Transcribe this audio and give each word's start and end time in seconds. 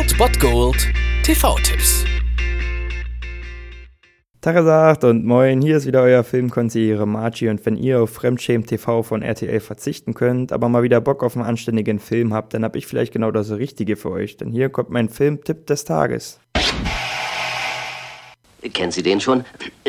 Old 0.00 0.40
Gold 0.40 0.88
TV-Tipps. 1.24 2.06
Tagesagt 4.40 5.04
und 5.04 5.26
moin, 5.26 5.60
hier 5.60 5.76
ist 5.76 5.84
wieder 5.86 6.00
euer 6.00 6.24
Filmkonsigliere 6.24 7.06
Margie 7.06 7.50
und 7.50 7.66
wenn 7.66 7.76
ihr 7.76 8.00
auf 8.00 8.08
Fremdschämen 8.08 8.66
TV 8.66 9.02
von 9.02 9.20
RTL 9.20 9.60
verzichten 9.60 10.14
könnt, 10.14 10.52
aber 10.52 10.70
mal 10.70 10.82
wieder 10.82 11.02
Bock 11.02 11.22
auf 11.22 11.36
einen 11.36 11.44
anständigen 11.44 11.98
Film 11.98 12.32
habt, 12.32 12.54
dann 12.54 12.64
hab 12.64 12.76
ich 12.76 12.86
vielleicht 12.86 13.12
genau 13.12 13.30
das 13.30 13.50
Richtige 13.50 13.96
für 13.96 14.10
euch, 14.10 14.38
denn 14.38 14.50
hier 14.50 14.70
kommt 14.70 14.88
mein 14.88 15.10
Filmtipp 15.10 15.66
des 15.66 15.84
Tages. 15.84 16.40
Kennen 18.72 18.92
Sie 18.92 19.02
den 19.02 19.20
schon? 19.20 19.44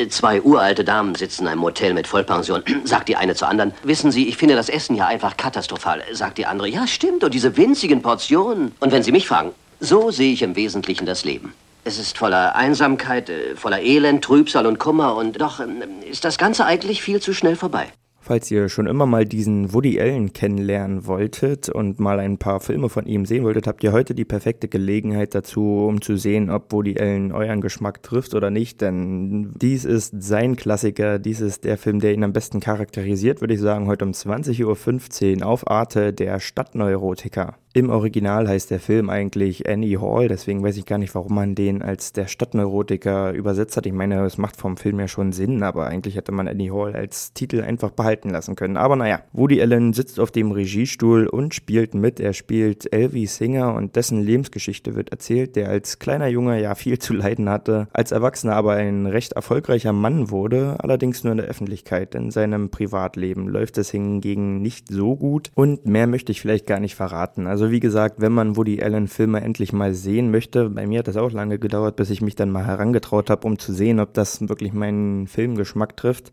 Zwei 0.09 0.41
uralte 0.41 0.83
Damen 0.83 1.15
sitzen 1.15 1.43
in 1.43 1.49
einem 1.49 1.61
Motel 1.61 1.93
mit 1.93 2.07
Vollpension. 2.07 2.63
Sagt 2.83 3.07
die 3.07 3.15
eine 3.15 3.35
zur 3.35 3.47
anderen, 3.47 3.73
wissen 3.83 4.11
Sie, 4.11 4.27
ich 4.27 4.35
finde 4.35 4.55
das 4.55 4.67
Essen 4.67 4.95
ja 4.95 5.07
einfach 5.07 5.37
katastrophal. 5.37 6.01
Sagt 6.11 6.37
die 6.37 6.45
andere, 6.45 6.67
ja 6.67 6.87
stimmt, 6.87 7.23
und 7.23 7.33
diese 7.33 7.55
winzigen 7.55 8.01
Portionen. 8.01 8.73
Und 8.79 8.91
wenn 8.91 9.03
Sie 9.03 9.11
mich 9.11 9.27
fragen, 9.27 9.51
so 9.81 10.11
sehe 10.11 10.31
ich 10.31 10.43
im 10.43 10.55
Wesentlichen 10.55 11.05
das 11.05 11.25
Leben. 11.25 11.53
Es 11.83 11.97
ist 11.97 12.17
voller 12.17 12.55
Einsamkeit, 12.55 13.29
äh, 13.29 13.55
voller 13.55 13.81
Elend, 13.81 14.23
Trübsal 14.23 14.67
und 14.67 14.77
Kummer 14.77 15.15
und 15.15 15.41
doch 15.41 15.59
ähm, 15.59 15.81
ist 16.09 16.23
das 16.23 16.37
Ganze 16.37 16.65
eigentlich 16.65 17.01
viel 17.01 17.19
zu 17.19 17.33
schnell 17.33 17.55
vorbei. 17.55 17.87
Falls 18.23 18.51
ihr 18.51 18.69
schon 18.69 18.85
immer 18.85 19.07
mal 19.07 19.25
diesen 19.25 19.73
Woody 19.73 19.99
Allen 19.99 20.31
kennenlernen 20.31 21.07
wolltet 21.07 21.69
und 21.69 21.99
mal 21.99 22.19
ein 22.19 22.37
paar 22.37 22.59
Filme 22.59 22.87
von 22.87 23.07
ihm 23.07 23.25
sehen 23.25 23.43
wolltet, 23.43 23.65
habt 23.65 23.83
ihr 23.83 23.91
heute 23.91 24.13
die 24.13 24.25
perfekte 24.25 24.67
Gelegenheit 24.67 25.33
dazu, 25.33 25.87
um 25.87 26.03
zu 26.03 26.15
sehen, 26.17 26.51
ob 26.51 26.71
Woody 26.71 26.99
Allen 26.99 27.31
euren 27.31 27.61
Geschmack 27.61 28.03
trifft 28.03 28.35
oder 28.35 28.51
nicht. 28.51 28.79
Denn 28.79 29.51
dies 29.59 29.85
ist 29.85 30.21
sein 30.21 30.55
Klassiker, 30.55 31.17
dies 31.17 31.41
ist 31.41 31.63
der 31.63 31.79
Film, 31.79 31.99
der 31.99 32.13
ihn 32.13 32.23
am 32.23 32.31
besten 32.31 32.59
charakterisiert, 32.59 33.41
würde 33.41 33.55
ich 33.55 33.59
sagen, 33.59 33.87
heute 33.87 34.05
um 34.05 34.11
20.15 34.11 35.41
Uhr 35.41 35.47
auf 35.47 35.67
Arte, 35.67 36.13
der 36.13 36.39
Stadtneurotiker. 36.39 37.55
Im 37.73 37.89
Original 37.89 38.49
heißt 38.49 38.69
der 38.69 38.81
Film 38.81 39.09
eigentlich 39.09 39.69
Annie 39.69 40.01
Hall, 40.01 40.27
deswegen 40.27 40.61
weiß 40.61 40.75
ich 40.75 40.85
gar 40.85 40.97
nicht, 40.97 41.15
warum 41.15 41.35
man 41.35 41.55
den 41.55 41.81
als 41.81 42.11
der 42.11 42.27
Stadtneurotiker 42.27 43.31
übersetzt 43.31 43.77
hat. 43.77 43.85
Ich 43.85 43.93
meine, 43.93 44.25
es 44.25 44.37
macht 44.37 44.57
vom 44.57 44.75
Film 44.75 44.99
ja 44.99 45.07
schon 45.07 45.31
Sinn, 45.31 45.63
aber 45.63 45.87
eigentlich 45.87 46.17
hätte 46.17 46.33
man 46.33 46.49
Annie 46.49 46.73
Hall 46.73 46.97
als 46.97 47.31
Titel 47.31 47.61
einfach 47.61 47.91
behalten 47.91 48.29
lassen 48.29 48.57
können. 48.57 48.75
Aber 48.75 48.97
naja, 48.97 49.21
Woody 49.31 49.61
Allen 49.61 49.93
sitzt 49.93 50.19
auf 50.19 50.31
dem 50.31 50.51
Regiestuhl 50.51 51.27
und 51.27 51.55
spielt 51.55 51.93
mit. 51.93 52.19
Er 52.19 52.33
spielt 52.33 52.91
Elvie 52.91 53.25
Singer 53.25 53.73
und 53.73 53.95
dessen 53.95 54.21
Lebensgeschichte 54.21 54.95
wird 54.95 55.11
erzählt, 55.11 55.55
der 55.55 55.69
als 55.69 55.97
kleiner 55.97 56.27
Junge 56.27 56.61
ja 56.61 56.75
viel 56.75 56.99
zu 56.99 57.13
leiden 57.13 57.49
hatte, 57.49 57.87
als 57.93 58.11
Erwachsener 58.11 58.57
aber 58.57 58.73
ein 58.73 59.05
recht 59.05 59.31
erfolgreicher 59.31 59.93
Mann 59.93 60.29
wurde, 60.29 60.75
allerdings 60.79 61.23
nur 61.23 61.31
in 61.31 61.37
der 61.37 61.47
Öffentlichkeit. 61.47 62.15
In 62.15 62.31
seinem 62.31 62.69
Privatleben 62.69 63.47
läuft 63.47 63.77
es 63.77 63.91
hingegen 63.91 64.61
nicht 64.61 64.89
so 64.89 65.15
gut 65.15 65.51
und 65.55 65.85
mehr 65.85 66.07
möchte 66.07 66.33
ich 66.33 66.41
vielleicht 66.41 66.67
gar 66.67 66.81
nicht 66.81 66.95
verraten. 66.95 67.47
Also 67.47 67.60
also 67.61 67.71
wie 67.71 67.79
gesagt, 67.79 68.15
wenn 68.19 68.31
man 68.31 68.57
Woody 68.57 68.81
Allen 68.81 69.07
Filme 69.07 69.39
endlich 69.41 69.71
mal 69.71 69.93
sehen 69.93 70.31
möchte, 70.31 70.67
bei 70.71 70.87
mir 70.87 70.97
hat 70.97 71.07
das 71.07 71.15
auch 71.15 71.31
lange 71.31 71.59
gedauert, 71.59 71.95
bis 71.95 72.09
ich 72.09 72.19
mich 72.19 72.33
dann 72.33 72.49
mal 72.49 72.65
herangetraut 72.65 73.29
habe, 73.29 73.47
um 73.47 73.59
zu 73.59 73.71
sehen, 73.71 73.99
ob 73.99 74.15
das 74.15 74.49
wirklich 74.49 74.73
meinen 74.73 75.27
Filmgeschmack 75.27 75.95
trifft. 75.95 76.31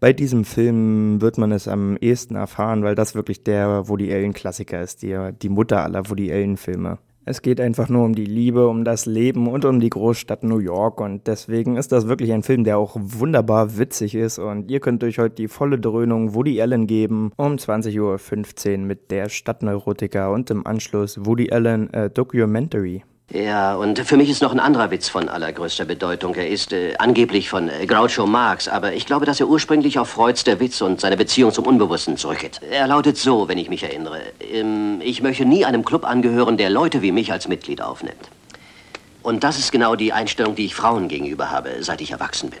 Bei 0.00 0.12
diesem 0.12 0.44
Film 0.44 1.22
wird 1.22 1.38
man 1.38 1.50
es 1.50 1.66
am 1.66 1.96
ehesten 1.96 2.34
erfahren, 2.34 2.82
weil 2.82 2.94
das 2.94 3.14
wirklich 3.14 3.42
der 3.42 3.88
Woody 3.88 4.12
Allen 4.12 4.34
Klassiker 4.34 4.82
ist, 4.82 5.00
die, 5.00 5.18
die 5.40 5.48
Mutter 5.48 5.82
aller 5.82 6.10
Woody 6.10 6.30
Allen 6.30 6.58
Filme. 6.58 6.98
Es 7.28 7.42
geht 7.42 7.60
einfach 7.60 7.88
nur 7.88 8.04
um 8.04 8.14
die 8.14 8.24
Liebe, 8.24 8.68
um 8.68 8.84
das 8.84 9.04
Leben 9.04 9.48
und 9.48 9.64
um 9.64 9.80
die 9.80 9.90
Großstadt 9.90 10.44
New 10.44 10.60
York. 10.60 11.00
Und 11.00 11.26
deswegen 11.26 11.76
ist 11.76 11.90
das 11.90 12.06
wirklich 12.06 12.32
ein 12.32 12.44
Film, 12.44 12.62
der 12.62 12.78
auch 12.78 12.96
wunderbar 13.00 13.78
witzig 13.78 14.14
ist. 14.14 14.38
Und 14.38 14.70
ihr 14.70 14.78
könnt 14.78 15.02
euch 15.02 15.18
heute 15.18 15.34
die 15.34 15.48
volle 15.48 15.80
Dröhnung 15.80 16.34
Woody 16.34 16.62
Allen 16.62 16.86
geben. 16.86 17.32
Um 17.36 17.56
20.15 17.56 18.72
Uhr 18.72 18.78
mit 18.78 19.10
der 19.10 19.28
Stadtneurotiker 19.28 20.30
und 20.30 20.52
im 20.52 20.64
Anschluss 20.68 21.26
Woody 21.26 21.50
Allen 21.50 21.92
äh, 21.92 22.10
Documentary. 22.10 23.02
Ja, 23.32 23.74
und 23.74 23.98
für 23.98 24.16
mich 24.16 24.30
ist 24.30 24.40
noch 24.40 24.52
ein 24.52 24.60
anderer 24.60 24.92
Witz 24.92 25.08
von 25.08 25.28
allergrößter 25.28 25.84
Bedeutung. 25.84 26.36
Er 26.36 26.48
ist 26.48 26.72
äh, 26.72 26.94
angeblich 26.98 27.48
von 27.48 27.68
äh, 27.68 27.84
Groucho 27.84 28.24
Marx, 28.24 28.68
aber 28.68 28.92
ich 28.92 29.04
glaube, 29.04 29.26
dass 29.26 29.40
er 29.40 29.48
ursprünglich 29.48 29.98
auf 29.98 30.10
Freuds 30.10 30.44
Der 30.44 30.60
Witz 30.60 30.80
und 30.80 31.00
seine 31.00 31.16
Beziehung 31.16 31.52
zum 31.52 31.66
Unbewussten 31.66 32.16
zurückgeht. 32.16 32.60
Er 32.70 32.86
lautet 32.86 33.16
so, 33.16 33.48
wenn 33.48 33.58
ich 33.58 33.68
mich 33.68 33.82
erinnere. 33.82 34.20
Ähm, 34.40 35.00
ich 35.02 35.22
möchte 35.22 35.44
nie 35.44 35.64
einem 35.64 35.84
Club 35.84 36.04
angehören, 36.04 36.56
der 36.56 36.70
Leute 36.70 37.02
wie 37.02 37.10
mich 37.10 37.32
als 37.32 37.48
Mitglied 37.48 37.82
aufnimmt. 37.82 38.30
Und 39.22 39.42
das 39.42 39.58
ist 39.58 39.72
genau 39.72 39.96
die 39.96 40.12
Einstellung, 40.12 40.54
die 40.54 40.66
ich 40.66 40.76
Frauen 40.76 41.08
gegenüber 41.08 41.50
habe, 41.50 41.70
seit 41.80 42.00
ich 42.00 42.12
erwachsen 42.12 42.50
bin. 42.50 42.60